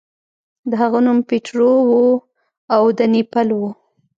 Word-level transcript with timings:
د 0.69 0.71
هغه 0.81 0.99
نوم 1.05 1.17
پیټرو 1.29 1.71
و 1.85 1.91
او 2.75 2.83
د 2.97 2.99
نیپل 3.13 3.47
و. 3.57 3.61